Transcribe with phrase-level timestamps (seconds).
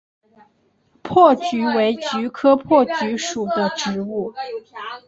[1.03, 4.33] 珀菊为菊科珀菊属的植物。